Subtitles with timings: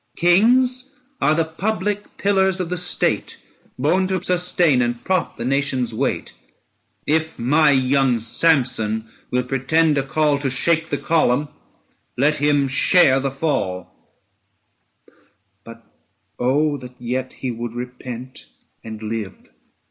[0.17, 3.37] Kings are the public pillars of the State,
[3.77, 6.33] Born to sustain and prop the nation's weight:
[7.05, 11.49] If my young Samson will pretend a call 955 To shake the column,
[12.17, 13.93] let him share the fall;
[15.63, 15.85] But
[16.39, 18.47] oh that yet he would repent
[18.83, 19.51] and live!